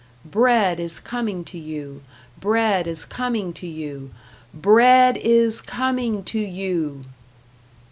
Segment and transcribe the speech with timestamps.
[0.13, 2.01] # Bread is coming to you!
[2.39, 4.09] #Bread is coming to you!!
[4.51, 7.03] BREAD IS COMING TO YOU!!!"